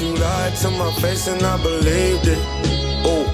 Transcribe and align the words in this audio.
You 0.00 0.14
lied 0.14 0.54
to 0.58 0.70
my 0.70 0.92
face 1.00 1.26
and 1.26 1.42
I 1.42 1.60
believed 1.60 2.28
it. 2.28 2.38
Oh, 3.04 3.26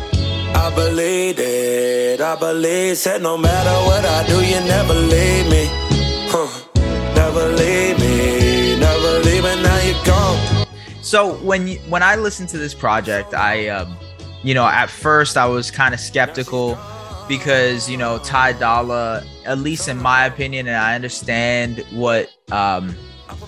I 0.54 0.74
believed 0.74 1.38
it. 1.38 2.22
I 2.22 2.36
believe 2.36 2.96
said 2.96 3.20
no 3.20 3.36
matter 3.36 3.70
what 3.86 4.02
I 4.02 4.26
do, 4.26 4.42
you 4.42 4.60
never 4.66 4.94
leave 4.94 5.50
me. 5.50 5.66
Huh. 6.30 6.48
Never 7.14 7.48
leave 7.48 7.98
me. 8.00 8.78
Never 8.78 9.18
leave 9.24 9.44
me. 9.44 9.62
Now 9.62 9.78
you're 9.82 10.04
gone. 10.06 10.66
So 11.02 11.34
when 11.42 11.68
you, 11.68 11.78
when 11.90 12.02
I 12.02 12.16
listened 12.16 12.48
to 12.50 12.58
this 12.58 12.72
project, 12.72 13.34
I 13.34 13.68
um, 13.68 13.94
you 14.42 14.54
know, 14.54 14.64
at 14.64 14.88
first 14.88 15.36
I 15.36 15.44
was 15.44 15.70
kind 15.70 15.92
of 15.92 16.00
skeptical 16.00 16.78
because 17.28 17.90
you 17.90 17.98
know 17.98 18.16
Ty 18.20 18.52
Dolla, 18.52 19.22
at 19.44 19.58
least 19.58 19.86
in 19.88 20.00
my 20.00 20.24
opinion, 20.24 20.66
and 20.68 20.76
I 20.78 20.94
understand 20.94 21.84
what 21.90 22.30
um 22.50 22.96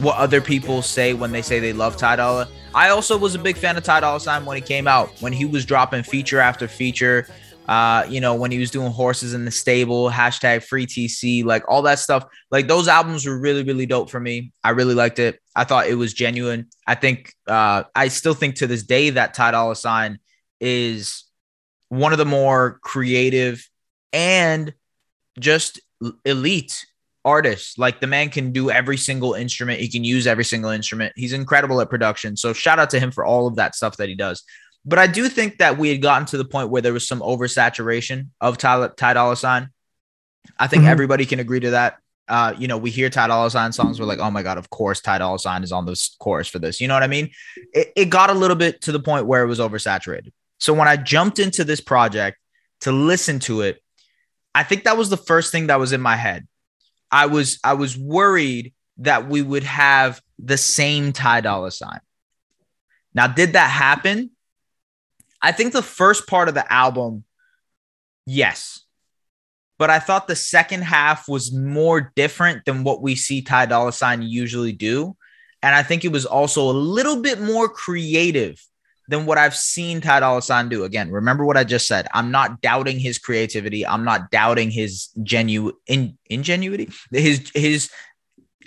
what 0.01 0.17
other 0.17 0.43
people 0.43 0.83
say 0.83 1.15
when 1.15 1.33
they 1.33 1.41
say 1.41 1.61
they 1.61 1.73
love 1.73 1.97
Ty 1.97 2.17
Dolla. 2.17 2.47
I 2.77 2.91
also 2.91 3.17
was 3.17 3.35
a 3.35 3.39
big 3.39 3.57
fan 3.57 3.79
of 3.79 3.85
Ty 3.85 4.01
Dolla 4.01 4.21
Sign 4.21 4.45
when 4.45 4.55
he 4.55 4.61
came 4.61 4.87
out, 4.87 5.09
when 5.21 5.33
he 5.33 5.47
was 5.47 5.65
dropping 5.65 6.03
feature 6.03 6.41
after 6.41 6.69
feature. 6.69 7.27
Uh, 7.67 8.05
you 8.07 8.21
know, 8.21 8.35
when 8.35 8.51
he 8.51 8.59
was 8.59 8.71
doing 8.71 8.93
horses 8.93 9.33
in 9.33 9.47
the 9.47 9.51
stable, 9.51 10.11
hashtag 10.11 10.63
free 10.63 10.87
TC, 10.87 11.43
like 11.43 11.65
all 11.69 11.81
that 11.83 11.99
stuff. 11.99 12.27
Like 12.51 12.69
those 12.69 12.87
albums 12.87 13.25
were 13.25 13.41
really, 13.41 13.63
really 13.63 13.87
dope 13.87 14.11
for 14.11 14.21
me. 14.21 14.53
I 14.63 14.71
really 14.71 14.93
liked 14.93 15.19
it. 15.19 15.41
I 15.57 15.65
thought 15.65 15.89
it 15.89 15.95
was 15.95 16.13
genuine. 16.13 16.69
I 16.87 16.97
think 16.97 17.33
uh 17.47 17.85
I 17.95 18.09
still 18.09 18.35
think 18.35 18.57
to 18.57 18.67
this 18.67 18.83
day 18.83 19.09
that 19.09 19.33
Ty 19.33 19.53
Dolla 19.53 19.75
Sign 19.75 20.19
is 20.61 21.25
one 21.89 22.13
of 22.13 22.19
the 22.19 22.27
more 22.27 22.79
creative 22.83 23.67
and 24.13 24.75
just 25.41 25.81
elite 26.27 26.87
artists. 27.27 27.77
Like 27.77 28.01
the 28.01 28.07
man 28.07 28.31
can 28.31 28.53
do 28.53 28.71
every 28.71 28.97
single 28.97 29.35
instrument, 29.35 29.81
he 29.81 29.89
can 29.91 30.05
use 30.05 30.27
every 30.27 30.45
single 30.45 30.71
instrument. 30.71 31.13
He's 31.17 31.33
incredible 31.35 31.81
at 31.83 31.91
production. 31.91 32.37
So 32.37 32.53
shout 32.55 32.79
out 32.79 32.91
to 32.91 33.01
him 33.01 33.11
for 33.11 33.25
all 33.25 33.47
of 33.47 33.57
that 33.57 33.75
stuff 33.75 33.99
that 33.99 34.09
he 34.09 34.15
does. 34.15 34.45
But 34.85 35.01
I 35.01 35.09
do 35.09 35.29
think 35.29 35.59
that 35.59 35.77
we 35.77 35.89
had 35.89 36.01
gotten 36.01 36.27
to 36.29 36.39
the 36.39 36.45
point 36.45 36.71
where 36.71 36.81
there 36.81 36.93
was 36.93 37.07
some 37.07 37.21
oversaturation 37.21 38.29
of 38.41 38.57
Ty, 38.57 38.89
Ty 38.97 39.15
Dolla 39.15 39.37
Sign. 39.37 39.71
I 40.59 40.69
think 40.69 40.85
Mhm. 40.85 40.89
everybody 40.89 41.27
can 41.27 41.41
agree 41.41 41.59
to 41.61 41.71
that. 41.71 41.99
Uh, 42.29 42.55
you 42.57 42.69
know, 42.69 42.77
we 42.79 42.91
hear 42.91 43.11
Ty 43.11 43.27
Dolla 43.27 43.51
Sign 43.51 43.73
songs. 43.73 43.99
We're 43.99 44.07
like, 44.07 44.21
oh 44.21 44.31
my 44.31 44.43
god, 44.45 44.59
of 44.59 44.71
course 44.71 45.01
Ty 45.01 45.19
Dolla 45.19 45.39
Sign 45.41 45.65
is 45.65 45.73
on 45.73 45.87
this 45.87 46.17
chorus 46.21 46.49
for 46.49 46.61
this. 46.61 46.81
You 46.81 46.87
know 46.89 46.95
what 46.95 47.03
I 47.03 47.09
mean? 47.09 47.31
It, 47.73 47.93
it 47.97 48.05
got 48.07 48.31
a 48.31 48.35
little 48.35 48.57
bit 48.57 48.81
to 48.83 48.93
the 48.93 49.01
point 49.01 49.27
where 49.27 49.43
it 49.43 49.49
was 49.49 49.59
oversaturated. 49.59 50.33
So 50.59 50.73
when 50.73 50.89
I 50.89 50.97
jumped 50.97 51.39
into 51.39 51.65
this 51.65 51.81
project 51.81 52.39
to 52.83 52.93
listen 52.93 53.41
to 53.41 53.63
it, 53.63 53.83
I 54.55 54.63
think 54.63 54.85
that 54.85 54.97
was 54.97 55.11
the 55.11 55.17
first 55.17 55.53
thing 55.53 55.67
that 55.67 55.79
was 55.81 55.93
in 55.93 56.01
my 56.01 56.17
head. 56.17 56.47
I 57.11 57.27
was 57.27 57.59
I 57.63 57.75
was 57.75 57.97
worried 57.97 58.75
that 58.99 59.29
we 59.29 59.43
would 59.43 59.65
have 59.65 60.21
the 60.39 60.57
same 60.57 61.13
Ty 61.13 61.43
Dolla 61.43 61.71
Sign. 61.71 62.01
Now, 63.15 63.27
did 63.27 63.55
that 63.55 63.71
happen? 63.71 64.31
I 65.41 65.53
think 65.53 65.73
the 65.73 65.83
first 65.83 66.27
part 66.27 66.49
of 66.49 66.55
the 66.55 66.71
album, 66.71 67.25
yes. 68.27 68.83
But 69.79 69.91
I 69.91 69.99
thought 69.99 70.27
the 70.27 70.37
second 70.37 70.83
half 70.83 71.29
was 71.29 71.53
more 71.55 72.13
different 72.17 72.65
than 72.65 72.83
what 72.83 73.03
we 73.03 73.15
see 73.15 73.43
Ty 73.43 73.67
Dolla 73.67 73.93
Sign 73.93 74.23
usually 74.23 74.73
do. 74.73 75.17
And 75.63 75.75
I 75.75 75.83
think 75.83 76.05
it 76.05 76.13
was 76.13 76.27
also 76.27 76.71
a 76.71 76.73
little 76.73 77.23
bit 77.23 77.41
more 77.41 77.69
creative 77.69 78.61
than 79.09 79.27
what 79.27 79.39
I've 79.39 79.57
seen 79.57 80.01
Ty 80.01 80.21
Dolla 80.21 80.43
Sign 80.43 80.69
do. 80.69 80.85
Again, 80.85 81.11
remember 81.11 81.45
what 81.45 81.57
I 81.57 81.65
just 81.65 81.87
said. 81.87 82.09
I'm 82.13 82.31
not 82.31 82.61
doubting 82.61 82.99
his 82.99 83.19
creativity. 83.19 83.87
I'm 83.87 84.05
not 84.05 84.31
doubting 84.31 84.71
his 84.71 85.09
genu 85.23 85.73
in, 85.87 86.19
ingenuity. 86.29 86.91
His 87.13 87.51
his. 87.55 87.91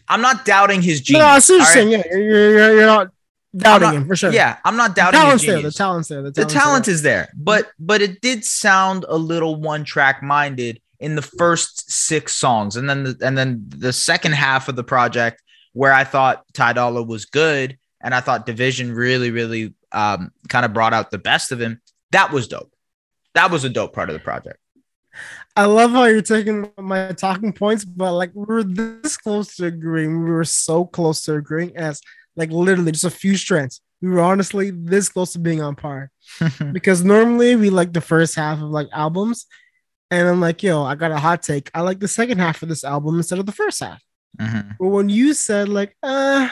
I'm 0.07 0.21
not 0.21 0.45
doubting 0.45 0.81
his 0.81 1.01
genius. 1.01 1.21
No, 1.21 1.27
I 1.27 1.39
see 1.39 1.53
what 1.53 1.59
you're 1.59 1.73
saying. 1.73 1.91
Yeah, 1.91 2.03
you're, 2.11 2.51
you're, 2.51 2.75
you're 2.77 2.85
not 2.85 3.11
doubting 3.55 3.87
not- 3.87 3.95
him 3.95 4.07
for 4.07 4.15
sure. 4.15 4.31
Yeah, 4.31 4.57
I'm 4.65 4.75
not 4.75 4.95
the 4.95 5.01
doubting 5.01 5.19
his 5.19 5.41
talent's 5.41 5.45
there. 5.45 5.61
The 5.61 5.71
talent's 5.71 6.07
there. 6.07 6.21
The 6.21 6.31
the 6.31 6.45
talent 6.45 6.85
there. 6.85 6.93
is 6.93 7.01
there, 7.01 7.29
but 7.35 7.69
but 7.79 8.01
it 8.01 8.21
did 8.21 8.45
sound 8.45 9.05
a 9.07 9.17
little 9.17 9.55
one 9.55 9.83
track 9.83 10.23
minded 10.23 10.81
in 10.99 11.15
the 11.15 11.21
first 11.21 11.91
six 11.91 12.35
songs, 12.35 12.75
and 12.75 12.89
then 12.89 13.03
the, 13.03 13.17
and 13.21 13.37
then 13.37 13.63
the 13.67 13.93
second 13.93 14.33
half 14.33 14.67
of 14.67 14.75
the 14.75 14.83
project 14.83 15.41
where 15.73 15.93
I 15.93 16.03
thought 16.03 16.43
Ty 16.53 16.73
Dolla 16.73 17.03
was 17.03 17.25
good, 17.25 17.77
and 18.01 18.13
I 18.13 18.21
thought 18.21 18.45
Division 18.45 18.93
really 18.93 19.31
really 19.31 19.73
um, 19.91 20.31
kind 20.47 20.65
of 20.65 20.73
brought 20.73 20.93
out 20.93 21.11
the 21.11 21.17
best 21.17 21.51
of 21.51 21.59
him. 21.59 21.81
That 22.11 22.31
was 22.31 22.47
dope. 22.47 22.73
That 23.35 23.51
was 23.51 23.63
a 23.63 23.69
dope 23.69 23.93
part 23.93 24.09
of 24.09 24.13
the 24.13 24.19
project. 24.19 24.57
I 25.55 25.65
love 25.65 25.91
how 25.91 26.05
you're 26.05 26.21
taking 26.21 26.71
my 26.77 27.11
talking 27.11 27.53
points, 27.53 27.83
but 27.83 28.13
like 28.13 28.31
we 28.33 28.45
were 28.45 28.63
this 28.63 29.17
close 29.17 29.55
to 29.57 29.65
agreeing. 29.65 30.23
We 30.23 30.31
were 30.31 30.43
so 30.45 30.85
close 30.85 31.21
to 31.23 31.35
agreeing 31.35 31.75
as 31.75 32.01
like 32.35 32.51
literally 32.51 32.91
just 32.91 33.03
a 33.03 33.09
few 33.09 33.35
strands. 33.35 33.81
We 34.01 34.09
were 34.09 34.21
honestly 34.21 34.71
this 34.71 35.09
close 35.09 35.33
to 35.33 35.39
being 35.39 35.61
on 35.61 35.75
par 35.75 36.11
because 36.71 37.03
normally 37.03 37.55
we 37.55 37.69
like 37.69 37.91
the 37.91 38.01
first 38.01 38.35
half 38.35 38.59
of 38.59 38.69
like 38.69 38.87
albums, 38.93 39.45
and 40.09 40.27
I'm 40.27 40.39
like, 40.39 40.63
yo, 40.63 40.83
I 40.83 40.95
got 40.95 41.11
a 41.11 41.17
hot 41.19 41.43
take. 41.43 41.69
I 41.73 41.81
like 41.81 41.99
the 41.99 42.07
second 42.07 42.39
half 42.39 42.63
of 42.63 42.69
this 42.69 42.83
album 42.83 43.17
instead 43.17 43.39
of 43.39 43.45
the 43.45 43.51
first 43.51 43.81
half. 43.81 44.01
Mhm. 44.39 44.77
But 44.79 44.87
when 44.87 45.09
you 45.09 45.33
said 45.33 45.67
like, 45.67 45.95
uh, 46.01 46.49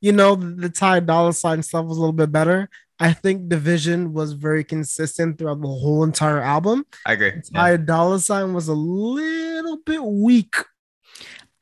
you 0.00 0.12
know, 0.12 0.34
the, 0.34 0.46
the 0.46 0.68
Ty 0.68 1.00
Dolla 1.00 1.32
Sign 1.32 1.62
stuff 1.62 1.86
was 1.86 1.96
a 1.96 2.00
little 2.00 2.12
bit 2.12 2.32
better. 2.32 2.68
I 2.98 3.12
think 3.14 3.48
Division 3.48 4.12
was 4.12 4.32
very 4.34 4.62
consistent 4.62 5.38
throughout 5.38 5.60
the 5.62 5.68
whole 5.68 6.04
entire 6.04 6.40
album. 6.40 6.84
I 7.06 7.12
agree. 7.14 7.32
Yeah. 7.52 7.60
Ty 7.60 7.76
Dolla 7.78 8.20
Sign 8.20 8.52
was 8.52 8.68
a 8.68 8.74
little 8.74 9.78
bit 9.78 10.02
weak. 10.02 10.54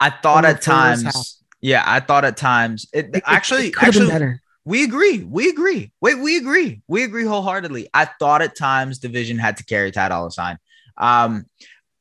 I 0.00 0.10
thought 0.10 0.44
at 0.44 0.62
times. 0.62 1.42
Yeah, 1.60 1.82
I 1.86 2.00
thought 2.00 2.24
at 2.24 2.36
times. 2.36 2.86
It, 2.92 3.10
It- 3.14 3.22
actually 3.26 3.68
it 3.68 3.74
actually 3.82 4.08
better. 4.08 4.40
We 4.64 4.84
agree. 4.84 5.24
We 5.24 5.48
agree. 5.48 5.92
Wait, 6.00 6.18
we 6.18 6.36
agree. 6.36 6.82
We 6.88 7.02
agree 7.02 7.24
wholeheartedly. 7.24 7.88
I 7.94 8.04
thought 8.04 8.42
at 8.42 8.54
times 8.54 8.98
Division 8.98 9.38
had 9.38 9.56
to 9.56 9.64
carry 9.64 9.90
Ty 9.90 10.10
Dolla 10.10 10.30
Sign. 10.30 10.58
Um, 10.98 11.46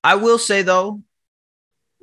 I 0.03 0.15
will 0.15 0.37
say 0.37 0.63
though, 0.63 1.01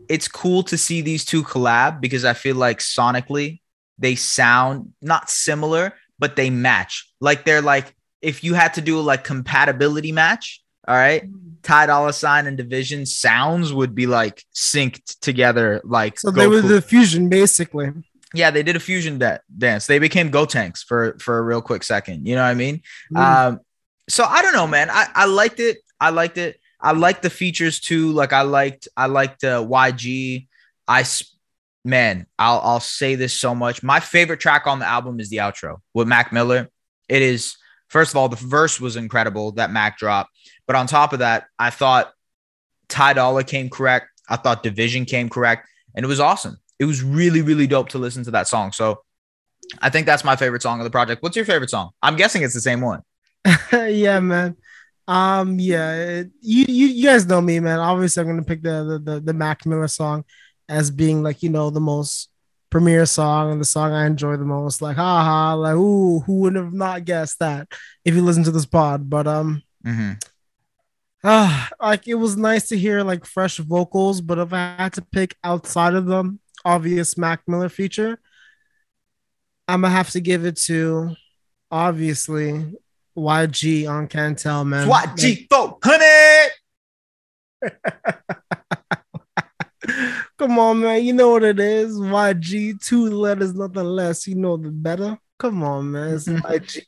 it's 0.09 0.27
cool 0.29 0.63
to 0.65 0.79
see 0.79 1.01
these 1.03 1.25
two 1.25 1.43
collab 1.43 2.01
because 2.01 2.25
I 2.25 2.33
feel 2.33 2.57
like 2.57 2.79
sonically 2.79 3.61
they 3.99 4.15
sound 4.15 4.93
not 5.01 5.31
similar, 5.31 5.95
but 6.19 6.37
they 6.37 6.51
match. 6.51 7.09
Like 7.21 7.45
they're 7.45 7.63
like 7.63 7.95
if 8.23 8.43
you 8.43 8.55
had 8.55 8.75
to 8.75 8.81
do 8.81 9.01
like 9.01 9.25
compatibility 9.25 10.13
match, 10.13 10.63
all 10.89 10.95
right, 10.97 11.25
Ty 11.63 11.87
Dolla 11.87 12.13
Sign 12.13 12.47
and 12.47 12.57
Division 12.57 13.07
sounds 13.07 13.73
would 13.73 13.95
be 13.95 14.07
like 14.07 14.43
synced 14.55 15.19
together. 15.21 15.81
Like 15.85 16.19
So 16.19 16.31
they 16.31 16.47
were 16.47 16.61
the 16.61 16.83
fusion 16.83 17.29
basically. 17.29 17.91
Yeah, 18.35 18.51
they 18.51 18.63
did 18.65 18.75
a 18.77 18.81
fusion 18.81 19.19
da- 19.19 19.39
dance. 19.57 19.87
They 19.87 19.99
became 20.01 20.31
Gotenks 20.31 20.83
for 20.85 21.17
for 21.21 21.39
a 21.39 21.43
real 21.43 21.63
quick 21.63 21.85
second. 21.85 22.27
You 22.27 22.35
know 22.35 22.43
what 22.43 22.49
I 22.49 22.55
mean? 22.55 22.83
Mm. 23.13 23.19
Um, 23.19 23.61
so 24.09 24.25
I 24.25 24.43
don't 24.43 24.53
know, 24.55 24.67
man. 24.67 24.91
I 24.91 25.07
I 25.15 25.25
liked 25.27 25.61
it. 25.61 25.79
I 26.01 26.11
liked 26.11 26.37
it. 26.37 26.59
I 26.81 26.93
liked 26.93 27.23
the 27.23 27.31
features 27.31 27.81
too. 27.81 28.11
Like 28.13 28.33
I 28.33 28.43
liked 28.43 28.89
I 28.97 29.07
liked 29.07 29.45
uh, 29.45 29.65
YG. 29.65 30.49
I 30.87 31.01
s- 31.01 31.34
man, 31.85 32.27
I'll 32.39 32.61
I'll 32.61 32.81
say 32.81 33.15
this 33.15 33.39
so 33.39 33.55
much. 33.55 33.83
My 33.83 34.01
favorite 34.01 34.41
track 34.41 34.67
on 34.67 34.79
the 34.79 34.87
album 34.87 35.21
is 35.21 35.29
the 35.29 35.39
outro 35.39 35.79
with 35.93 36.09
Mac 36.09 36.33
Miller. 36.33 36.71
It 37.09 37.23
is 37.23 37.57
first 37.89 38.13
of 38.13 38.17
all 38.17 38.29
the 38.29 38.37
verse 38.37 38.81
was 38.81 38.97
incredible 38.97 39.53
that 39.53 39.71
Mac 39.71 39.99
dropped, 39.99 40.31
but 40.67 40.77
on 40.77 40.87
top 40.87 41.13
of 41.13 41.19
that, 41.19 41.45
I 41.59 41.71
thought 41.71 42.13
Ty 42.89 43.15
Dolla 43.15 43.45
came 43.45 43.69
correct. 43.69 44.09
I 44.29 44.37
thought 44.37 44.63
Division 44.63 45.05
came 45.05 45.29
correct, 45.29 45.69
and 45.95 46.05
it 46.05 46.09
was 46.09 46.21
awesome. 46.21 46.59
It 46.79 46.87
was 46.87 47.03
really 47.03 47.43
really 47.43 47.67
dope 47.67 47.91
to 47.91 47.99
listen 47.99 48.25
to 48.25 48.31
that 48.33 48.49
song. 48.49 48.73
So 48.73 49.03
I 49.81 49.91
think 49.91 50.07
that's 50.07 50.25
my 50.25 50.37
favorite 50.37 50.63
song 50.63 50.81
of 50.81 50.85
the 50.85 50.91
project. 50.91 51.23
What's 51.23 51.37
your 51.37 51.45
favorite 51.45 51.71
song? 51.71 51.91
I'm 52.03 52.17
guessing 52.17 52.43
it's 52.43 52.55
the 52.55 52.61
same 52.61 52.81
one. 52.81 53.03
yeah, 53.73 54.21
man. 54.21 54.57
Um, 55.07 55.59
yeah, 55.61 56.23
you, 56.41 56.65
you 56.67 56.87
you 56.87 57.05
guys 57.05 57.27
know 57.27 57.43
me, 57.43 57.61
man. 57.61 57.79
Obviously, 57.79 58.23
I'm 58.23 58.29
gonna 58.29 58.43
pick 58.43 58.63
the, 58.63 58.85
the 58.85 59.13
the 59.13 59.21
the 59.21 59.35
Mac 59.35 59.67
Miller 59.67 59.89
song 59.89 60.25
as 60.69 60.91
being 60.91 61.23
like 61.23 61.43
you 61.43 61.51
know 61.51 61.71
the 61.71 61.81
most 61.81 62.31
premier 62.75 63.07
song 63.07 63.53
and 63.53 63.61
the 63.61 63.65
song 63.65 63.93
I 63.93 64.05
enjoy 64.05 64.37
the 64.37 64.45
most. 64.45 64.83
Like, 64.83 64.97
haha, 64.97 65.55
like 65.55 65.77
ooh, 65.77 66.19
who 66.19 66.41
would 66.41 66.57
have 66.57 66.73
not 66.73 67.05
guessed 67.05 67.39
that 67.39 67.69
if 68.05 68.17
you 68.17 68.23
listen 68.23 68.43
to 68.45 68.51
this 68.51 68.67
pod? 68.67 69.09
But 69.09 69.29
um, 69.29 69.63
mm-hmm. 69.87 70.15
ah, 71.23 71.71
like 71.81 72.09
it 72.09 72.15
was 72.15 72.37
nice 72.37 72.69
to 72.71 72.77
hear 72.77 73.03
like 73.05 73.27
fresh 73.27 73.59
vocals. 73.59 74.21
But 74.21 74.39
if 74.39 74.53
I 74.53 74.75
had 74.77 74.93
to 74.95 75.03
pick 75.03 75.37
outside 75.45 75.95
of 75.95 76.07
the 76.07 76.37
obvious 76.65 77.17
Mac 77.17 77.43
Miller 77.47 77.69
feature, 77.69 78.19
I'm 79.69 79.83
gonna 79.83 79.95
have 79.95 80.11
to 80.11 80.21
give 80.21 80.45
it 80.45 80.57
to 80.63 81.15
obviously 81.71 82.75
YG 83.17 83.89
on 83.89 84.09
Can't 84.09 84.37
Tell, 84.37 84.65
man. 84.65 84.87
SWAT 84.87 85.17
G 85.17 85.47
four 85.49 85.79
hundred. 85.81 86.51
Come 90.45 90.59
on, 90.59 90.81
man. 90.81 91.03
You 91.03 91.15
know 91.15 91.31
what 91.31 91.43
it 91.43 91.59
is. 91.59 91.99
YG, 91.99 92.79
two 92.85 93.09
letters, 93.09 93.55
nothing 93.55 93.85
less. 93.85 94.27
You 94.27 94.35
know 94.35 94.59
the 94.59 94.71
better. 94.71 95.17
Come 95.39 95.63
on, 95.63 95.91
man. 95.93 96.15
It's 96.15 96.29
YG. 96.29 96.83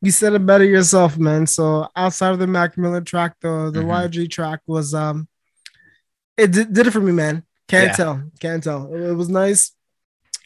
You 0.00 0.12
said 0.12 0.34
it 0.34 0.46
better 0.46 0.62
yourself, 0.64 1.18
man. 1.18 1.48
So 1.48 1.88
outside 1.96 2.30
of 2.30 2.38
the 2.38 2.46
Mac 2.46 2.78
Miller 2.78 3.00
track, 3.00 3.34
the 3.40 3.72
the 3.74 3.80
Mhm. 3.80 3.88
YG 4.08 4.30
track 4.30 4.60
was 4.64 4.94
um 4.94 5.26
it 6.36 6.52
did, 6.52 6.72
did 6.72 6.86
it 6.86 6.92
for 6.92 7.00
me, 7.00 7.10
man. 7.10 7.42
Can't 7.66 7.90
Yeah. 7.90 7.96
tell. 7.96 8.22
Can't 8.38 8.62
tell. 8.62 8.94
It, 8.94 9.00
it 9.10 9.14
was 9.14 9.28
nice. 9.28 9.72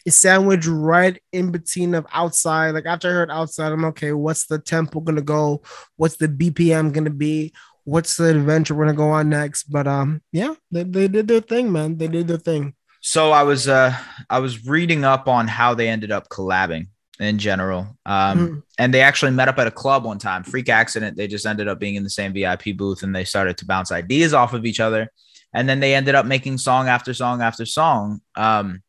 it's 0.07 0.17
sandwiched 0.17 0.69
right 0.69 1.21
in 1.33 1.51
between 1.51 1.93
of 1.95 2.07
outside. 2.13 2.71
Like 2.71 2.87
after 2.87 3.11
I 3.11 3.13
heard 3.13 3.31
outside, 3.31 3.73
I'm 3.73 3.85
okay. 3.87 4.13
What's 4.13 4.47
the 4.47 4.59
tempo 4.59 5.01
gonna 5.01 5.21
go? 5.21 5.61
What's 5.97 6.17
the 6.17 6.29
BPM 6.29 6.93
gonna 6.95 7.11
be? 7.11 7.53
What's 7.87 8.17
the 8.17 8.31
adventure 8.31 8.75
we're 8.75 8.87
gonna 8.87 8.97
go 8.97 9.11
on 9.11 9.29
next? 9.31 9.65
But 9.71 9.87
um, 9.87 10.21
yeah, 10.33 10.55
they, 10.71 10.83
they 10.83 11.07
did 11.09 11.29
their 11.29 11.41
thing, 11.41 11.71
man. 11.71 11.97
They 11.97 12.09
did 12.09 12.27
their 12.29 12.37
thing. 12.39 12.75
So 13.01 13.31
I 13.31 13.45
was 13.45 13.69
uh 13.69 13.97
I 14.29 14.41
was 14.41 14.67
reading 14.67 15.05
up 15.05 15.29
on 15.29 15.47
how 15.47 15.75
they 15.75 15.89
ended 15.89 16.11
up 16.11 16.29
collabing 16.29 16.89
in 17.21 17.39
general. 17.39 17.97
Um, 18.05 18.39
Mhm. 18.39 18.63
and 18.79 18.93
they 18.93 19.01
actually 19.03 19.31
met 19.31 19.49
up 19.49 19.59
at 19.59 19.69
a 19.69 19.71
club 19.71 20.05
one 20.05 20.19
time. 20.19 20.43
Freak 20.43 20.69
accident. 20.69 21.17
They 21.17 21.29
just 21.29 21.47
ended 21.47 21.69
up 21.69 21.79
being 21.79 21.95
in 21.95 22.03
the 22.03 22.11
same 22.11 22.33
VIP 22.33 22.77
booth 22.77 23.03
and 23.05 23.15
they 23.15 23.25
started 23.25 23.57
to 23.59 23.65
bounce 23.67 23.93
ideas 23.93 24.35
off 24.35 24.53
of 24.53 24.67
each 24.67 24.81
other. 24.81 25.09
And 25.55 25.69
then 25.69 25.79
they 25.81 25.95
ended 25.95 26.15
up 26.17 26.27
making 26.27 26.59
song 26.59 26.89
after 26.89 27.15
song 27.15 27.41
after 27.41 27.65
song. 27.65 28.21
Um, 28.35 28.83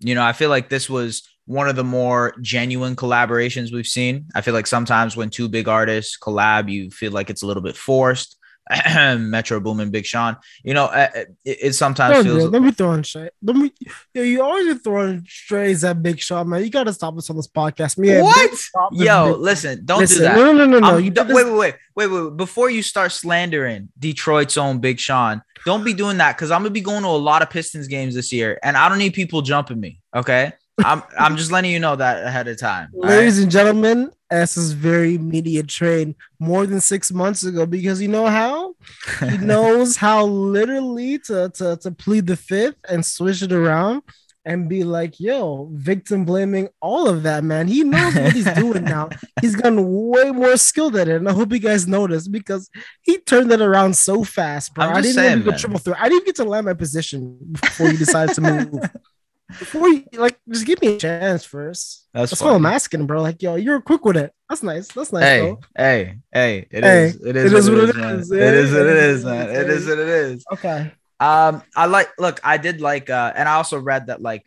you 0.00 0.14
know, 0.14 0.22
I 0.22 0.34
feel 0.34 0.50
like 0.50 0.68
this 0.68 0.88
was 0.90 1.22
one 1.52 1.68
of 1.68 1.76
the 1.76 1.84
more 1.84 2.34
genuine 2.40 2.96
collaborations 2.96 3.72
we've 3.72 3.86
seen. 3.86 4.26
I 4.34 4.40
feel 4.40 4.54
like 4.54 4.66
sometimes 4.66 5.16
when 5.16 5.28
two 5.28 5.48
big 5.48 5.68
artists 5.68 6.18
collab, 6.18 6.70
you 6.70 6.90
feel 6.90 7.12
like 7.12 7.28
it's 7.28 7.42
a 7.42 7.46
little 7.46 7.62
bit 7.62 7.76
forced. 7.76 8.38
Metro 9.18 9.60
Boomin, 9.60 9.90
Big 9.90 10.06
Sean. 10.06 10.36
You 10.62 10.72
know, 10.72 10.86
uh, 10.86 11.08
it, 11.14 11.36
it 11.44 11.72
sometimes 11.74 12.14
Don't, 12.14 12.24
feels 12.24 12.38
do 12.38 12.48
it. 12.48 12.52
Don't 12.52 12.62
be 12.64 12.70
throwing 12.70 13.02
shit. 13.02 13.34
Don't 13.44 13.60
be, 13.60 13.72
yo, 14.14 14.22
you 14.22 14.42
always 14.42 14.72
be 14.72 14.78
throwing 14.78 15.26
strays 15.28 15.84
at 15.84 16.02
Big 16.02 16.20
Sean, 16.20 16.48
man. 16.48 16.62
You 16.62 16.70
gotta 16.70 16.92
stop 16.92 17.14
this 17.16 17.28
on 17.28 17.36
this 17.36 17.48
podcast, 17.48 17.98
man. 17.98 18.22
What? 18.22 18.50
Big 18.50 18.58
Sean 18.58 18.94
is 18.94 19.02
Yo, 19.02 19.36
listen, 19.38 19.84
don't 19.84 19.98
Listen, 20.00 20.18
do 20.18 20.22
that. 20.24 20.36
No, 20.36 20.52
no, 20.52 20.64
no, 20.64 20.78
no. 20.78 20.96
You 20.96 21.10
d- 21.10 21.14
did 21.16 21.28
this- 21.28 21.34
wait, 21.34 21.44
wait, 21.44 21.52
wait, 21.52 21.74
wait, 21.96 22.06
wait, 22.06 22.22
wait. 22.24 22.36
Before 22.36 22.70
you 22.70 22.82
start 22.82 23.12
slandering 23.12 23.88
Detroit's 23.98 24.56
own 24.56 24.78
Big 24.78 24.98
Sean, 25.00 25.42
don't 25.66 25.84
be 25.84 25.92
doing 25.92 26.18
that 26.18 26.36
because 26.36 26.50
I'm 26.50 26.60
gonna 26.62 26.70
be 26.70 26.80
going 26.80 27.02
to 27.02 27.08
a 27.08 27.10
lot 27.10 27.42
of 27.42 27.50
Pistons 27.50 27.88
games 27.88 28.14
this 28.14 28.32
year, 28.32 28.58
and 28.62 28.76
I 28.76 28.88
don't 28.88 28.98
need 28.98 29.12
people 29.12 29.42
jumping 29.42 29.80
me. 29.80 30.00
Okay, 30.14 30.52
I'm 30.78 31.02
I'm 31.18 31.36
just 31.36 31.52
letting 31.52 31.70
you 31.70 31.80
know 31.80 31.96
that 31.96 32.24
ahead 32.24 32.48
of 32.48 32.58
time. 32.58 32.90
all 32.94 33.02
right? 33.02 33.10
Ladies 33.10 33.38
and 33.40 33.50
gentlemen, 33.50 34.10
S 34.30 34.56
is 34.56 34.72
very 34.72 35.18
media 35.18 35.62
trained 35.62 36.14
more 36.40 36.66
than 36.66 36.80
six 36.80 37.12
months 37.12 37.44
ago 37.44 37.66
because 37.66 38.00
you 38.00 38.08
know 38.08 38.26
how 38.26 38.74
he 39.20 39.36
knows 39.38 39.96
how 39.96 40.24
literally 40.24 41.18
to, 41.20 41.50
to, 41.54 41.76
to 41.76 41.90
plead 41.90 42.26
the 42.26 42.36
fifth 42.36 42.76
and 42.88 43.04
switch 43.04 43.42
it 43.42 43.52
around 43.52 44.02
and 44.44 44.68
be 44.68 44.82
like, 44.82 45.20
yo, 45.20 45.68
victim 45.72 46.24
blaming 46.24 46.68
all 46.80 47.08
of 47.08 47.22
that, 47.22 47.44
man. 47.44 47.68
He 47.68 47.84
knows 47.84 48.14
what 48.14 48.32
he's 48.32 48.50
doing 48.54 48.84
now. 48.84 49.08
He's 49.40 49.54
gotten 49.54 49.86
way 50.08 50.32
more 50.32 50.56
skilled 50.56 50.96
at 50.96 51.06
it. 51.06 51.16
And 51.16 51.28
I 51.28 51.32
hope 51.32 51.52
you 51.52 51.60
guys 51.60 51.86
notice 51.86 52.26
because 52.26 52.68
he 53.02 53.18
turned 53.18 53.52
it 53.52 53.60
around 53.60 53.96
so 53.96 54.24
fast, 54.24 54.74
bro. 54.74 54.86
I'm 54.86 54.96
I 54.96 55.00
didn't 55.00 55.14
saying, 55.14 55.38
even 55.38 55.50
man. 55.50 55.58
triple 55.58 55.78
through. 55.78 55.94
I 55.96 56.08
didn't 56.08 56.26
get 56.26 56.36
to 56.36 56.44
land 56.44 56.66
my 56.66 56.74
position 56.74 57.38
before 57.52 57.88
you 57.88 57.98
decided 57.98 58.34
to 58.34 58.40
move. 58.40 58.90
Before 59.58 59.88
you 59.88 60.04
like, 60.14 60.38
just 60.48 60.66
give 60.66 60.80
me 60.80 60.88
a 60.94 60.98
chance 60.98 61.44
first. 61.44 62.08
That's, 62.14 62.30
That's 62.30 62.42
what 62.42 62.54
I'm 62.54 62.66
asking, 62.66 63.06
bro. 63.06 63.22
Like, 63.22 63.42
yo, 63.42 63.56
you're 63.56 63.80
quick 63.80 64.04
with 64.04 64.16
it. 64.16 64.32
That's 64.48 64.62
nice. 64.62 64.88
That's 64.88 65.12
nice, 65.12 65.22
Hey, 65.24 65.40
bro. 65.40 65.60
hey, 65.76 66.18
hey! 66.32 66.66
It 66.70 66.84
Hey, 66.84 67.04
is. 67.06 67.16
It 67.24 67.36
is. 67.36 67.52
what 67.70 67.78
it 67.78 67.88
is. 67.90 67.96
man. 67.96 68.18
is. 68.20 68.30
It 68.32 68.40
is. 68.42 68.72
What 68.72 68.86
it 68.86 68.96
is, 68.96 69.24
man. 69.24 69.50
It 69.50 69.70
is. 69.70 69.86
What 69.88 69.98
it 69.98 70.08
is. 70.08 70.44
Okay. 70.52 70.92
Um, 71.20 71.62
I 71.76 71.86
like. 71.86 72.10
Look, 72.18 72.40
I 72.44 72.56
did 72.56 72.80
like, 72.80 73.08
uh, 73.10 73.32
and 73.34 73.48
I 73.48 73.54
also 73.54 73.78
read 73.78 74.08
that 74.08 74.20
like, 74.20 74.44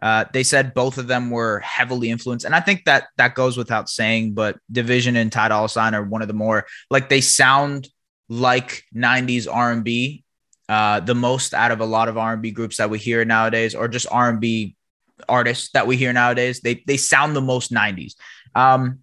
uh, 0.00 0.24
they 0.32 0.42
said 0.42 0.74
both 0.74 0.98
of 0.98 1.06
them 1.06 1.30
were 1.30 1.58
heavily 1.60 2.10
influenced, 2.10 2.44
and 2.44 2.54
I 2.54 2.60
think 2.60 2.84
that 2.84 3.08
that 3.16 3.34
goes 3.34 3.56
without 3.56 3.88
saying. 3.88 4.34
But 4.34 4.58
Division 4.70 5.16
and 5.16 5.30
Ty 5.32 5.48
Dolla 5.48 5.68
Sign 5.68 5.94
are 5.94 6.02
one 6.04 6.22
of 6.22 6.28
the 6.28 6.34
more 6.34 6.66
like 6.90 7.08
they 7.08 7.20
sound 7.20 7.88
like 8.28 8.82
'90s 8.94 9.46
R&B, 9.52 10.24
uh, 10.68 11.00
the 11.00 11.14
most 11.14 11.54
out 11.54 11.70
of 11.70 11.80
a 11.80 11.84
lot 11.84 12.08
of 12.08 12.16
R&B 12.16 12.50
groups 12.50 12.76
that 12.76 12.90
we 12.90 12.98
hear 12.98 13.24
nowadays, 13.24 13.74
or 13.74 13.88
just 13.88 14.06
R&B 14.10 14.76
artists 15.28 15.70
that 15.72 15.86
we 15.86 15.96
hear 15.96 16.12
nowadays. 16.12 16.60
They 16.60 16.82
they 16.86 16.96
sound 16.96 17.36
the 17.36 17.40
most 17.40 17.72
'90s. 17.72 18.14
Um, 18.54 19.00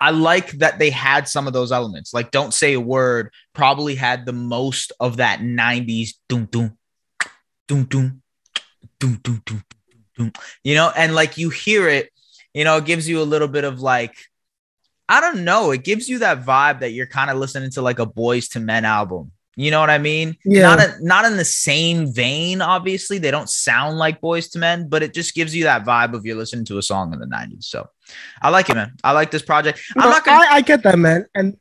I 0.00 0.10
like 0.12 0.52
that 0.52 0.78
they 0.78 0.90
had 0.90 1.28
some 1.28 1.46
of 1.46 1.52
those 1.52 1.72
elements. 1.72 2.14
Like, 2.14 2.30
don't 2.30 2.54
say 2.54 2.72
a 2.72 2.80
word. 2.80 3.32
Probably 3.52 3.94
had 3.94 4.24
the 4.24 4.32
most 4.32 4.92
of 5.00 5.18
that 5.18 5.40
'90s 5.40 6.14
doom 6.28 6.46
doom 6.46 6.78
doom 7.66 7.84
doom 7.84 8.22
doom 8.98 9.20
doom 9.22 9.42
doom 9.44 9.64
doom. 10.16 10.32
You 10.64 10.74
know, 10.74 10.92
and 10.96 11.14
like 11.14 11.38
you 11.38 11.50
hear 11.50 11.88
it, 11.88 12.10
you 12.54 12.64
know, 12.64 12.78
it 12.78 12.84
gives 12.84 13.08
you 13.08 13.20
a 13.20 13.24
little 13.24 13.48
bit 13.48 13.64
of 13.64 13.80
like, 13.80 14.14
I 15.08 15.20
don't 15.20 15.44
know, 15.44 15.70
it 15.70 15.84
gives 15.84 16.08
you 16.08 16.20
that 16.20 16.44
vibe 16.44 16.80
that 16.80 16.92
you're 16.92 17.06
kind 17.06 17.30
of 17.30 17.36
listening 17.36 17.70
to 17.72 17.82
like 17.82 17.98
a 17.98 18.06
Boyz 18.06 18.54
II 18.54 18.62
Men 18.62 18.84
album. 18.84 19.32
You 19.56 19.70
know 19.70 19.80
what 19.80 19.90
I 19.90 19.98
mean? 19.98 20.36
Yeah. 20.44 20.62
Not 20.62 20.80
a, 20.80 20.94
not 21.00 21.24
in 21.24 21.36
the 21.36 21.44
same 21.44 22.12
vein. 22.12 22.62
Obviously, 22.62 23.18
they 23.18 23.30
don't 23.32 23.48
sound 23.50 23.98
like 23.98 24.20
Boyz 24.20 24.54
II 24.54 24.60
Men, 24.60 24.88
but 24.88 25.02
it 25.02 25.12
just 25.12 25.34
gives 25.34 25.54
you 25.54 25.64
that 25.64 25.84
vibe 25.84 26.14
of 26.14 26.24
you're 26.24 26.36
listening 26.36 26.64
to 26.66 26.78
a 26.78 26.82
song 26.82 27.12
in 27.12 27.18
the 27.18 27.26
'90s. 27.26 27.64
So, 27.64 27.88
I 28.40 28.48
like 28.50 28.70
it, 28.70 28.74
man. 28.76 28.92
I 29.02 29.12
like 29.12 29.30
this 29.30 29.42
project. 29.42 29.80
I'm 29.98 30.08
not 30.08 30.24
gonna. 30.24 30.46
I, 30.46 30.54
I 30.56 30.60
get 30.60 30.82
that, 30.84 30.98
man. 30.98 31.26
And 31.34 31.56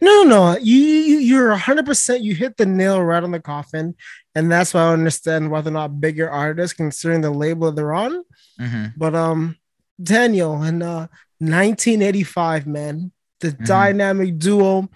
no, 0.00 0.22
no, 0.24 0.56
you, 0.58 0.76
you 0.76 1.18
you're 1.18 1.50
100. 1.50 1.84
percent 1.86 2.22
You 2.22 2.34
hit 2.34 2.56
the 2.56 2.66
nail 2.66 3.02
right 3.02 3.22
on 3.22 3.32
the 3.32 3.40
coffin, 3.40 3.94
and 4.34 4.50
that's 4.50 4.72
why 4.72 4.82
I 4.82 4.92
understand 4.92 5.50
whether 5.50 5.68
or 5.70 5.74
not 5.74 6.00
bigger 6.00 6.30
artists, 6.30 6.74
considering 6.76 7.20
the 7.22 7.30
label 7.30 7.70
they're 7.72 7.92
on. 7.92 8.24
Mhm. 8.60 8.94
But 8.96 9.14
um, 9.14 9.56
Daniel 10.02 10.62
in 10.62 10.82
uh 10.82 11.08
Nineteen85, 11.42 12.66
man, 12.66 13.12
the 13.40 13.48
Mhm. 13.52 13.66
dynamic 13.66 14.38
duo 14.38 14.88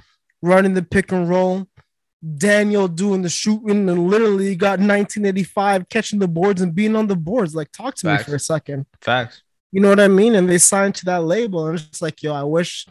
running 0.44 0.75
the 0.75 0.82
pick 0.82 1.12
and 1.12 1.29
roll. 1.29 1.67
Daniel 2.37 2.88
doing 2.88 3.20
the 3.20 3.29
shooting 3.29 3.88
and 3.88 4.08
literally 4.08 4.56
got 4.56 4.79
Nineteen85 4.79 5.88
catching 5.91 6.19
the 6.19 6.29
boards 6.29 6.62
and 6.62 6.75
being 6.75 6.96
on 6.96 7.06
the 7.06 7.17
boards. 7.17 7.55
Like, 7.55 7.70
talk 7.70 7.94
to 7.96 8.06
me 8.06 8.19
for 8.19 8.35
a 8.35 8.38
second. 8.38 8.87
Facts. 9.02 9.43
You 9.73 9.81
know 9.81 9.91
what 9.91 10.00
I 10.00 10.08
mean? 10.08 10.35
And 10.35 10.49
they 10.49 10.58
signed 10.58 10.94
to 10.96 11.05
that 11.06 11.25
label, 11.25 11.67
and 11.67 11.75
it's 11.75 11.88
just 11.88 12.00
like, 12.00 12.23
yo, 12.23 12.32
I 12.32 12.44
wish 12.44 12.87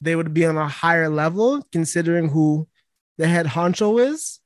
they 0.00 0.14
would 0.14 0.34
be 0.34 0.44
on 0.44 0.58
a 0.58 0.68
higher 0.68 1.08
level 1.08 1.62
considering 1.72 2.28
who 2.28 2.68
the 3.16 3.26
head 3.26 3.46
honcho 3.46 4.04
is. 4.04 4.40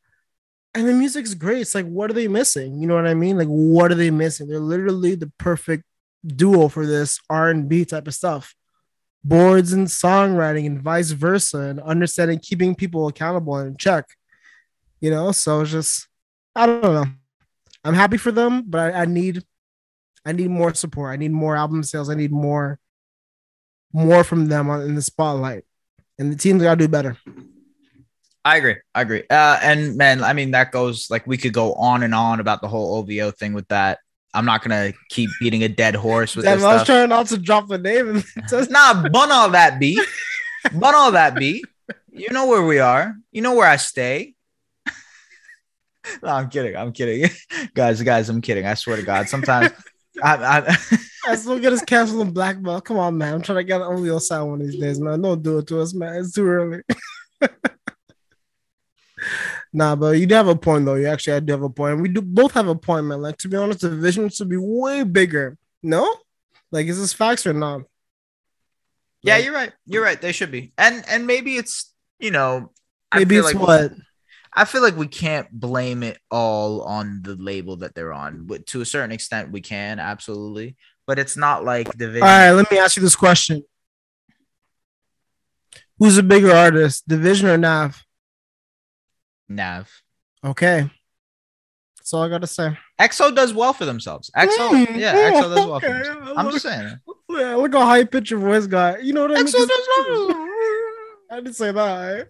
And 0.75 0.87
the 0.87 0.93
music's 0.93 1.35
great. 1.35 1.63
It's 1.63 1.75
like, 1.75 1.87
what 1.87 2.11
are 2.11 2.15
they 2.15 2.29
missing? 2.29 2.81
You 2.81 2.87
know 2.87 2.95
what 2.95 3.09
I 3.09 3.15
mean? 3.15 3.37
Like, 3.37 3.49
what 3.49 3.91
are 3.91 3.97
they 3.97 4.13
missing? 4.13 4.47
They're 4.47 4.61
literally 4.61 5.17
the 5.17 5.33
perfect 5.39 5.83
duo 6.25 6.69
for 6.69 6.87
this 6.87 7.19
R 7.29 7.51
and 7.51 7.69
B 7.69 7.85
type 7.85 8.07
of 8.07 8.15
stuff. 8.15 8.55
Boards 9.23 9.73
and 9.73 9.87
songwriting 9.87 10.67
and 10.67 10.81
vice 10.81 11.11
versa, 11.11 11.59
and 11.59 11.81
understanding 11.81 12.39
keeping 12.39 12.75
people 12.75 13.09
accountable 13.09 13.57
and 13.57 13.79
check. 13.79 14.07
You 15.01 15.11
know, 15.11 15.33
so 15.33 15.65
just 15.65 16.09
I 16.55 16.67
don't 16.67 16.83
know. 16.83 17.07
I'm 17.85 17.95
happy 17.95 18.17
for 18.17 18.33
them, 18.33 18.65
but 18.67 18.95
I, 18.95 19.03
I 19.03 19.05
need 19.05 19.43
I 20.25 20.33
need 20.33 20.51
more 20.51 20.75
support. 20.75 21.13
I 21.13 21.17
need 21.17 21.33
more 21.33 21.57
album 21.57 21.83
sales. 21.83 22.11
I 22.11 22.15
need 22.15 22.33
more 22.33 22.79
more 23.93 24.25
from 24.25 24.47
them 24.47 24.71
in 24.71 24.95
the 24.95 25.03
spotlight. 25.03 25.65
And 26.19 26.33
the 26.33 26.37
team's 26.37 26.63
got 26.63 26.79
to 26.79 26.85
do 26.85 26.89
better. 26.89 27.17
I 28.45 28.57
agree. 28.57 28.77
I 28.95 29.03
agree. 29.03 29.25
Uh, 29.29 29.59
and 29.63 29.97
man, 29.97 30.23
I 30.23 30.33
mean, 30.33 30.53
that 30.53 30.73
goes 30.73 31.11
like 31.11 31.27
we 31.27 31.37
could 31.37 31.53
go 31.53 31.75
on 31.75 32.03
and 32.03 32.15
on 32.15 32.41
about 32.41 32.63
the 32.63 32.69
whole 32.69 32.97
OVO 32.97 33.31
thing 33.33 33.53
with 33.53 33.69
that. 33.69 33.99
I'm 34.33 34.45
not 34.45 34.63
gonna 34.63 34.93
keep 35.09 35.29
beating 35.41 35.65
a 35.65 35.69
dead 35.69 35.95
horse 35.97 36.37
with 36.37 36.45
Damn, 36.45 36.59
this 36.59 36.65
I 36.65 36.73
was 36.75 36.83
stuff. 36.83 36.87
trying 36.87 37.09
not 37.09 37.27
to 37.29 37.39
drop 37.39 37.69
the 37.69 37.79
name. 37.79 38.09
And 38.11 38.25
just, 38.49 38.71
Nah, 38.73 39.09
bun 39.09 39.33
all 39.33 39.51
that 39.51 39.81
beat. 39.81 39.99
bun 40.73 40.95
all 40.95 41.13
that 41.13 41.35
beat. 41.35 41.65
You 42.13 42.29
know 42.31 42.47
where 42.47 42.65
we 42.65 42.79
are. 42.79 43.15
You 43.33 43.43
know 43.43 43.55
where 43.55 43.67
I 43.69 43.77
stay. 43.77 44.35
no, 46.23 46.29
I'm 46.29 46.49
kidding. 46.49 46.77
I'm 46.77 46.93
kidding, 46.93 47.29
guys. 47.75 48.03
Guys, 48.03 48.29
I'm 48.29 48.41
kidding. 48.41 48.67
I 48.67 48.75
swear 48.75 48.97
to 48.97 49.03
God. 49.03 49.29
Sometimes 49.29 49.71
I, 50.23 50.37
I 50.37 50.77
I 51.29 51.37
still 51.37 51.59
get 51.59 51.73
us 51.73 51.83
canceled 51.85 52.21
on 52.21 52.33
black 52.33 52.61
belt. 52.63 52.85
Come 52.85 52.99
on, 52.99 53.17
man. 53.19 53.35
I'm 53.35 53.43
trying 53.43 53.59
to 53.59 53.65
get 53.65 53.81
an 53.81 53.87
OVO 53.89 54.19
sound 54.19 54.51
one 54.51 54.61
of 54.61 54.67
these 54.67 54.81
days, 54.81 55.01
man. 55.01 55.21
Don't 55.21 55.43
do 55.43 55.59
it 55.59 55.67
to 55.69 55.81
us, 55.81 55.93
man. 55.95 56.17
It's 56.17 56.33
too 56.33 56.47
early. 56.47 56.83
Nah, 59.73 59.97
but 59.97 60.19
you 60.19 60.27
do 60.27 60.35
have 60.35 60.49
a 60.49 60.57
point 60.57 60.85
though. 60.85 60.95
You 60.95 61.07
actually 61.07 61.35
I 61.35 61.41
do 61.41 61.53
have 61.53 61.63
a 61.63 61.71
point. 61.71 62.01
We 62.01 62.09
do 62.09 62.23
both 62.23 62.53
have 62.53 62.69
a 62.69 62.75
point, 62.75 63.07
man. 63.07 63.23
Like 63.23 63.39
to 63.39 63.49
be 63.49 63.57
honest, 63.57 63.81
the 63.81 63.91
vision 63.91 64.29
should 64.29 64.49
be 64.49 64.57
way 64.59 65.03
bigger. 65.05 65.57
No? 65.83 66.17
Like, 66.71 66.87
is 66.87 67.01
this 67.01 67.13
facts 67.13 67.47
or 67.47 67.53
not? 67.53 67.83
yeah, 69.23 69.35
Like, 69.35 69.45
you're 69.45 69.55
right. 69.55 69.73
You're 69.87 70.03
right. 70.03 70.21
They 70.21 70.33
should 70.33 70.51
be. 70.51 70.73
And 70.79 71.05
and 71.09 71.27
maybe 71.27 71.57
it's 71.57 71.93
you 72.19 72.31
know 72.31 72.73
maybe 73.15 73.37
it's 73.37 73.55
like 73.55 73.63
what 73.63 73.93
I 74.53 74.65
feel 74.65 74.83
like 74.83 74.97
we 74.97 75.07
can't 75.07 75.51
blame 75.51 76.03
it 76.03 76.19
all 76.31 76.83
on 76.83 77.23
the 77.23 77.37
label 77.37 77.77
that 77.77 77.95
they're 77.95 78.13
on. 78.13 78.47
But 78.47 78.67
to 78.69 78.81
a 78.81 78.85
certain 78.85 79.13
extent, 79.13 79.53
we 79.53 79.61
can 79.61 79.99
absolutely. 79.99 80.77
But 81.07 81.19
it's 81.19 81.37
not 81.37 81.65
like 81.65 81.97
division. 81.97 82.23
All 82.23 82.29
right, 82.29 82.53
let 82.53 82.71
me 82.71 82.79
ask 82.79 82.97
you 82.97 83.03
this 83.03 83.17
question. 83.17 83.65
Who's 85.99 86.17
a 86.17 86.23
bigger 86.23 86.51
artist, 86.51 87.07
Division 87.07 87.49
or 87.49 87.59
Nav? 87.59 88.03
Nav. 89.51 89.91
Okay. 90.45 90.89
That's 91.99 92.15
all 92.15 92.23
I 92.23 92.29
gotta 92.29 92.47
say. 92.47 92.77
XO 92.99 93.35
does 93.35 93.53
well 93.53 93.73
for 93.73 93.85
themselves. 93.85 94.31
XO, 94.35 94.71
Mm, 94.71 94.97
yeah, 94.99 95.33
XO 95.33 95.55
does 95.55 95.67
well 95.67 95.81
for 95.81 95.87
okay. 95.87 96.03
themselves. 96.03 96.33
I'm 96.37 96.51
just 96.51 96.63
saying. 96.63 96.99
Yeah, 97.29 97.55
look 97.57 97.75
how 97.75 97.85
high 97.85 98.05
pitch 98.05 98.31
your 98.31 98.41
voice 98.41 98.67
got. 98.67 99.05
You 99.05 99.13
know 99.13 99.23
what 99.23 99.33
I 99.33 99.35
mean? 99.35 99.47
XO 99.47 99.69
does 99.69 99.89
well. 100.09 100.31
I 101.31 101.37
didn't 101.37 101.55
say 101.55 101.73
that. 101.73 102.27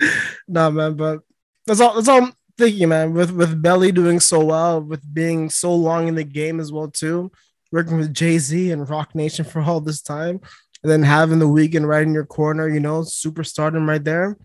Right? 0.00 0.10
nah, 0.48 0.70
man, 0.70 0.94
but 0.94 1.20
that's 1.66 1.80
all. 1.80 1.94
That's 1.94 2.08
all. 2.08 2.30
Thank 2.56 2.74
you, 2.74 2.88
man. 2.88 3.12
With 3.12 3.30
with 3.32 3.60
Belly 3.60 3.92
doing 3.92 4.20
so 4.20 4.44
well, 4.44 4.80
with 4.80 5.02
being 5.12 5.50
so 5.50 5.74
long 5.74 6.08
in 6.08 6.14
the 6.14 6.24
game 6.24 6.58
as 6.58 6.72
well 6.72 6.88
too, 6.88 7.30
working 7.70 7.98
with 7.98 8.14
Jay 8.14 8.38
Z 8.38 8.70
and 8.70 8.88
Roc 8.88 9.14
Nation 9.14 9.44
for 9.50 9.60
all 9.60 9.80
this 9.80 10.00
time, 10.00 10.40
and 10.82 10.90
then 10.90 11.02
having 11.02 11.38
the 11.38 11.48
Weeknd 11.48 11.86
right 11.86 12.02
in 12.02 12.14
your 12.14 12.26
corner, 12.26 12.68
you 12.68 12.80
know, 12.80 13.00
superstardom 13.02 13.86
right 13.86 14.02
there. 14.02 14.36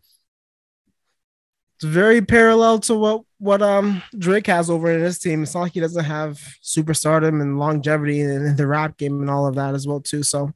It's 1.79 1.85
very 1.85 2.21
parallel 2.21 2.79
to 2.79 2.95
what 2.95 3.21
what 3.37 3.61
um 3.61 4.03
Drake 4.17 4.47
has 4.47 4.69
over 4.69 4.91
in 4.91 4.99
his 5.01 5.17
team. 5.17 5.43
It's 5.43 5.53
not 5.53 5.61
like 5.61 5.71
he 5.71 5.79
doesn't 5.79 6.03
have 6.03 6.37
superstardom 6.61 7.41
and 7.41 7.57
longevity 7.57 8.19
in, 8.19 8.29
in 8.45 8.55
the 8.57 8.67
rap 8.67 8.97
game 8.97 9.21
and 9.21 9.29
all 9.29 9.47
of 9.47 9.55
that 9.55 9.73
as 9.75 9.87
well 9.87 10.01
too. 10.01 10.21
So 10.21 10.51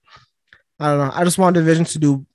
I 0.81 0.87
don't 0.89 0.97
know. 0.97 1.11
I 1.13 1.23
just 1.23 1.37
want 1.37 1.53
Division 1.53 1.85
to 1.85 1.99
do 1.99 2.25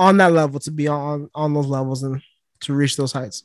on 0.00 0.16
that 0.16 0.32
level 0.32 0.58
to 0.58 0.70
be 0.72 0.88
on 0.88 1.30
on 1.32 1.54
those 1.54 1.66
levels 1.68 2.02
and 2.02 2.20
to 2.62 2.74
reach 2.74 2.96
those 2.96 3.12
heights. 3.12 3.44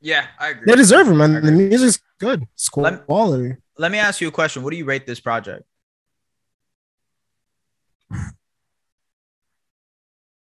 Yeah, 0.00 0.24
I 0.38 0.48
agree. 0.48 0.64
They 0.64 0.76
deserve 0.76 1.08
it, 1.08 1.14
man. 1.14 1.44
The 1.44 1.52
music's 1.52 2.02
good. 2.18 2.44
It's 2.54 2.74
Let- 2.74 3.04
quality. 3.04 3.56
Let 3.76 3.92
me 3.92 3.98
ask 3.98 4.22
you 4.22 4.28
a 4.28 4.30
question. 4.30 4.62
What 4.62 4.70
do 4.70 4.78
you 4.78 4.86
rate 4.86 5.06
this 5.06 5.20
project? 5.20 5.64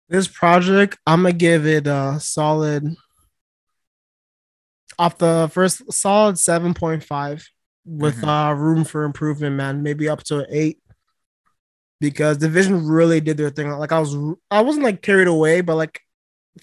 This 0.10 0.28
project, 0.28 0.98
I'm 1.06 1.24
gonna 1.24 1.34
give 1.34 1.66
it 1.66 1.88
a 1.88 2.18
solid 2.20 2.96
off 5.00 5.18
the 5.18 5.50
first 5.54 5.92
solid 5.94 6.38
7.5 6.38 7.46
with 7.86 8.22
Mhm. 8.22 8.28
uh 8.28 8.54
room 8.56 8.84
for 8.84 9.04
improvement, 9.04 9.56
man. 9.56 9.84
Maybe 9.84 10.10
up 10.10 10.24
to 10.24 10.40
an 10.40 10.46
eight. 10.50 10.80
Because 12.00 12.38
Division 12.38 12.86
really 12.88 13.20
did 13.20 13.38
their 13.38 13.50
thing. 13.50 13.70
Like 13.72 13.92
I 13.92 14.00
was 14.00 14.16
I 14.52 14.62
wasn't 14.62 14.86
like 14.86 15.02
carried 15.02 15.28
away, 15.28 15.62
but 15.62 15.76
like 15.76 16.00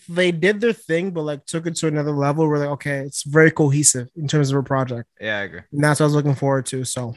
they 0.08 0.32
did 0.32 0.60
their 0.60 0.72
thing, 0.72 1.10
but 1.12 1.22
like 1.22 1.44
took 1.44 1.66
it 1.66 1.76
to 1.76 1.86
another 1.86 2.12
level 2.12 2.48
where 2.48 2.58
like, 2.58 2.68
okay, 2.70 2.98
it's 3.00 3.22
very 3.24 3.50
cohesive 3.50 4.08
in 4.16 4.26
terms 4.26 4.50
of 4.50 4.56
a 4.58 4.62
project. 4.62 5.08
Yeah, 5.20 5.38
I 5.38 5.42
agree. 5.42 5.60
And 5.72 5.82
that's 5.84 6.00
what 6.00 6.04
I 6.04 6.06
was 6.06 6.14
looking 6.14 6.34
forward 6.34 6.66
to. 6.66 6.84
So 6.84 7.14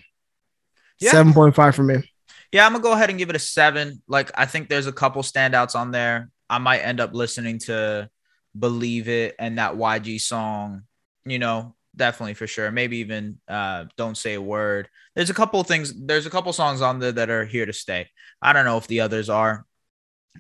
Yeah. 1.00 1.12
7.5 1.12 1.76
for 1.76 1.84
me. 1.84 2.12
Yeah, 2.52 2.66
I'm 2.66 2.72
gonna 2.72 2.84
go 2.84 2.94
ahead 2.94 3.10
and 3.10 3.20
give 3.20 3.30
it 3.30 3.36
a 3.36 3.40
seven. 3.40 4.02
Like, 4.08 4.32
I 4.36 4.46
think 4.46 4.70
there's 4.70 4.88
a 4.88 4.92
couple 4.92 5.22
standouts 5.22 5.76
on 5.76 5.92
there. 5.92 6.30
I 6.50 6.60
might 6.60 6.80
end 6.80 7.00
up 7.00 7.14
listening 7.14 7.60
to 7.60 8.10
"Believe 8.58 9.10
It" 9.10 9.36
and 9.38 9.58
that 9.58 9.76
YG 9.76 10.20
song. 10.20 10.84
You 11.26 11.40
know, 11.40 11.76
definitely 11.96 12.36
for 12.36 12.48
sure. 12.48 12.72
Maybe 12.72 12.98
even 12.98 13.40
uh, 13.48 13.86
"Don't 13.98 14.18
Say 14.18 14.36
a 14.36 14.42
Word." 14.42 14.88
There's 15.16 15.30
a 15.30 15.34
couple 15.34 15.62
things. 15.64 15.94
There's 15.94 16.26
a 16.26 16.30
couple 16.30 16.54
songs 16.54 16.82
on 16.82 17.00
there 17.00 17.12
that 17.12 17.30
are 17.30 17.46
here 17.46 17.66
to 17.66 17.74
stay. 17.74 18.10
I 18.42 18.54
don't 18.54 18.66
know 18.66 18.78
if 18.78 18.88
the 18.88 19.02
others 19.02 19.30
are. 19.30 19.66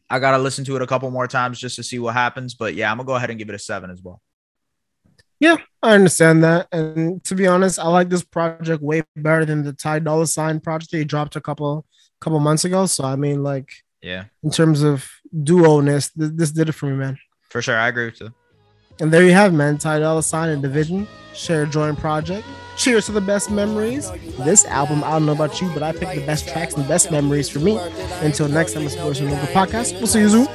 I 0.09 0.19
gotta 0.19 0.37
listen 0.37 0.63
to 0.65 0.75
it 0.75 0.81
a 0.81 0.87
couple 0.87 1.09
more 1.11 1.27
times 1.27 1.59
just 1.59 1.75
to 1.75 1.83
see 1.83 1.99
what 1.99 2.13
happens. 2.13 2.53
But 2.53 2.75
yeah, 2.75 2.89
I'm 2.89 2.97
gonna 2.97 3.07
go 3.07 3.15
ahead 3.15 3.31
and 3.31 3.39
give 3.39 3.49
it 3.49 3.55
a 3.55 3.59
seven 3.59 3.89
as 3.89 4.01
well. 4.01 4.21
Yeah, 5.39 5.57
I 5.83 5.93
understand 5.93 6.43
that. 6.43 6.67
And 6.71 7.23
to 7.25 7.35
be 7.35 7.45
honest, 7.47 7.79
I 7.79 7.87
like 7.89 8.09
this 8.09 8.23
project 8.23 8.81
way 8.81 9.03
better 9.15 9.45
than 9.45 9.63
the 9.63 9.73
Ty 9.73 9.99
Dolla 9.99 10.25
Sign 10.25 10.59
project 10.59 10.91
he 10.91 11.03
dropped 11.03 11.35
a 11.35 11.41
couple 11.41 11.85
couple 12.21 12.39
months 12.39 12.65
ago. 12.65 12.85
So 12.85 13.03
I 13.03 13.15
mean, 13.15 13.43
like 13.43 13.69
Yeah, 14.01 14.25
in 14.43 14.51
terms 14.51 14.83
of 14.83 15.09
duo-ness, 15.43 16.11
th- 16.11 16.31
this 16.35 16.51
did 16.51 16.69
it 16.69 16.73
for 16.73 16.85
me, 16.87 16.95
man. 16.95 17.17
for 17.49 17.61
sure. 17.61 17.77
I 17.77 17.87
agree 17.87 18.05
with 18.05 18.19
you. 18.21 18.33
And 18.99 19.11
there 19.13 19.23
you 19.23 19.31
have, 19.33 19.53
it, 19.53 19.57
man. 19.57 19.77
Ty 19.77 19.99
Dolla 19.99 20.23
Sign 20.23 20.49
and 20.49 20.61
Division 20.61 21.07
share 21.33 21.63
a 21.63 21.67
joint 21.67 21.99
project. 21.99 22.45
Cheers 22.77 23.05
to 23.07 23.11
the 23.11 23.21
best 23.21 23.49
memories. 23.51 24.09
This 24.39 24.65
album, 24.65 25.03
I 25.03 25.11
don't 25.11 25.25
know 25.25 25.31
about 25.33 25.59
you, 25.61 25.69
but 25.73 25.81
I 25.83 25.91
picked 25.91 26.15
the 26.15 26.25
best 26.25 26.47
tracks 26.47 26.73
and 26.75 26.87
best 26.87 27.11
memories 27.11 27.47
for 27.49 27.59
me. 27.59 27.77
Until 28.21 28.47
next 28.47 28.73
time, 28.73 28.83
it's 28.85 28.93
Sports 28.93 29.19
Remember 29.21 29.45
Podcast. 29.51 29.93
We'll 29.97 30.07
see 30.07 30.19
you 30.21 30.29
soon. 30.29 30.45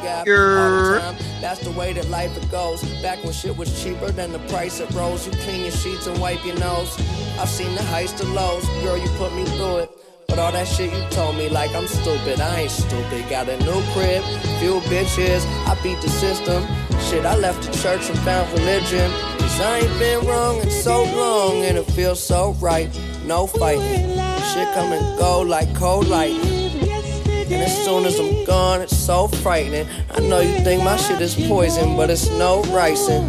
That's 1.41 1.61
the 1.61 1.73
way 1.73 1.93
that 1.93 2.09
life 2.09 2.33
goes. 2.51 2.83
Back 3.03 3.23
when 3.25 3.33
shit 3.33 3.57
was 3.57 3.83
cheaper 3.83 4.11
than 4.13 4.33
the 4.33 4.39
price 4.51 4.79
it 4.81 4.91
rose. 4.91 5.27
You 5.27 5.33
clean 5.45 5.63
your 5.63 5.71
sheets 5.73 6.07
and 6.07 6.19
wipe 6.21 6.45
your 6.45 6.59
nose. 6.59 6.97
I've 7.39 7.49
seen 7.49 7.75
the 7.75 7.83
heights 7.85 8.13
to 8.15 8.25
lows. 8.27 8.65
Girl, 8.83 8.97
you 8.97 9.09
put 9.19 9.35
me 9.35 9.45
through 9.45 9.79
it. 9.79 9.91
But 10.33 10.39
all 10.39 10.53
that 10.53 10.67
shit 10.67 10.91
you 10.91 11.05
told 11.11 11.37
me 11.37 11.51
like 11.51 11.75
I'm 11.75 11.87
stupid. 11.87 12.41
I 12.41 12.61
ain't 12.61 12.71
stupid. 12.71 13.29
Got 13.29 13.51
a 13.51 13.59
new 13.59 13.83
crib, 13.93 14.25
few 14.61 14.81
bitches. 14.89 15.45
I 15.69 15.79
beat 15.83 16.01
the 16.01 16.09
system. 16.09 16.67
Shit, 17.03 17.27
I 17.27 17.37
left 17.37 17.71
the 17.71 17.73
church 17.77 18.09
and 18.09 18.19
found 18.21 18.51
religion. 18.59 19.13
Cause 19.39 19.61
I 19.61 19.81
ain't 19.81 19.99
been 19.99 20.27
wrong 20.27 20.57
in 20.63 20.71
so 20.71 21.05
long 21.05 21.63
and 21.67 21.77
it 21.77 21.85
feels 21.85 22.19
so 22.19 22.53
right. 22.63 22.89
No 23.27 23.47
fighting. 23.47 24.09
Shit 24.55 24.73
come 24.73 24.95
and 24.95 25.19
go 25.19 25.43
like 25.43 25.75
cold 25.75 26.09
light. 26.09 26.33
And 26.33 27.53
as 27.53 27.85
soon 27.85 28.07
as 28.07 28.19
I'm 28.19 28.47
gone, 28.47 28.81
it's 28.81 28.97
so 28.97 29.29
frightening. 29.29 29.87
I 30.13 30.21
know 30.21 30.41
you 30.41 30.61
think 30.61 30.83
my 30.83 30.97
shit 30.97 31.21
is 31.21 31.35
poison, 31.47 31.95
but 31.95 32.09
it's 32.09 32.31
no 32.31 32.63
ricin'. 32.73 33.29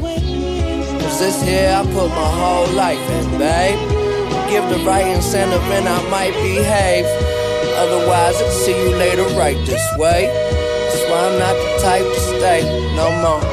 Cause 1.02 1.20
this 1.20 1.44
here, 1.44 1.70
I 1.70 1.84
put 1.84 2.08
my 2.08 2.32
whole 2.40 2.68
life 2.74 3.10
in, 3.10 3.38
babe. 3.38 4.03
Give 4.54 4.70
the 4.70 4.86
right 4.86 5.08
incentive 5.08 5.64
and 5.64 5.90
I 5.90 6.10
might 6.12 6.34
behave. 6.34 7.06
Otherwise, 7.76 8.40
I'll 8.40 8.52
see 8.52 8.78
you 8.84 8.96
later 8.96 9.24
right 9.36 9.58
this 9.66 9.82
way. 9.98 10.28
That's 10.28 11.10
why 11.10 11.28
I'm 11.28 11.40
not 11.40 11.56
the 11.56 11.82
type 11.82 12.04
to 12.04 12.20
stay 12.20 12.62
no 12.96 13.10
more. 13.20 13.53